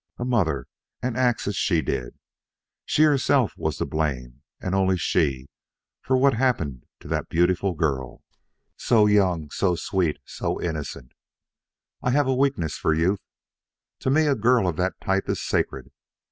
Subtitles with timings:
[0.17, 0.65] A mother
[1.03, 2.17] and act as she did!
[2.85, 5.47] She herself was to blame, and only she
[6.01, 8.23] for what happened to that beautiful girl
[8.77, 11.11] so young so sweet so innocent.
[12.01, 13.21] I have a weakness for youth.
[13.99, 15.91] To me a girl of that type is sacred.